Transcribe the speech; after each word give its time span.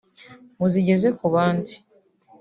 muzigeze 0.57 1.07
ku 1.17 1.25
bandi 1.33 1.73